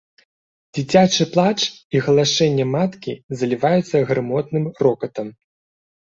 Дзіцячы 0.75 1.25
плач 1.33 1.57
і 1.97 1.99
галашэнне 2.07 2.65
маткі 2.75 3.13
заліваюцца 3.41 4.01
грымотным 4.13 4.65
рокатам. 4.87 5.27